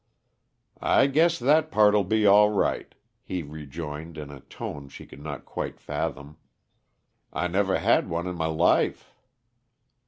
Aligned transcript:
"I 0.81 1.05
guess 1.05 1.37
that 1.37 1.69
part'll 1.71 2.01
be 2.03 2.25
all 2.25 2.49
right," 2.49 2.95
he 3.23 3.43
rejoined 3.43 4.17
in 4.17 4.31
a 4.31 4.39
tone 4.39 4.89
she 4.89 5.05
could 5.05 5.21
not 5.21 5.45
quite 5.45 5.79
fathom. 5.79 6.37
"I 7.31 7.45
never 7.47 7.77
had 7.77 8.09
one 8.09 8.25
in 8.25 8.41
m' 8.41 8.57
life." 8.57 9.13